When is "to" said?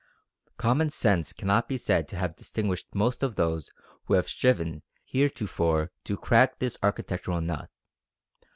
2.07-2.15, 6.05-6.17